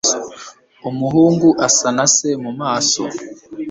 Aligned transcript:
umuhungu 0.89 1.47
asa 1.67 1.89
na 1.97 2.05
se 2.15 2.29
mu 2.43 2.51
maso 2.59 3.03